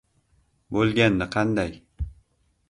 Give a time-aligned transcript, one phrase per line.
[0.77, 1.77] Bo‘lganda qanday!